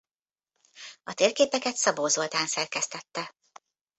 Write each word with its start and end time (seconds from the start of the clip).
A 1.03 1.13
térképeket 1.13 1.75
Szabó 1.75 2.07
Zoltán 2.07 2.47
szerkesztette. 2.47 3.35